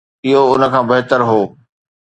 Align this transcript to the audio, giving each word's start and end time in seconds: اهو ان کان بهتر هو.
اهو 0.25 0.43
ان 0.55 0.63
کان 0.73 0.85
بهتر 0.91 1.19
هو. 1.29 1.39